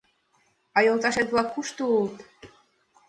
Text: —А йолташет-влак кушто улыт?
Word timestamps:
—А 0.77 0.79
йолташет-влак 0.85 1.47
кушто 1.53 1.81
улыт? 1.95 2.17